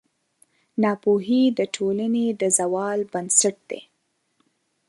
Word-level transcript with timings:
ناپوهي 0.81 1.43
د 1.57 1.59
ټولنې 1.75 2.25
د 2.41 2.43
زوال 2.57 2.99
بنسټ 3.11 3.57
دی. 3.69 3.81